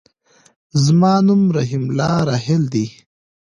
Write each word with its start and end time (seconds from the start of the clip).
زما 0.83 1.13
نوم 1.27 1.41
رحيم 1.57 1.83
الله 1.87 2.13
راحل 2.29 2.61
دی. 2.73 2.85